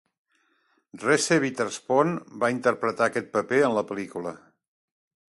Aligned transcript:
Reese 1.01 1.35
Witherspoon 1.43 2.15
va 2.43 2.49
interpretar 2.53 3.09
aquest 3.11 3.29
paper 3.35 3.59
en 3.67 3.77
la 3.81 3.85
pel·lícula. 3.91 4.33